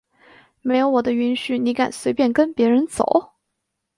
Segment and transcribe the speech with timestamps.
[0.63, 3.33] 没有我的允许你敢随便跟别人走？！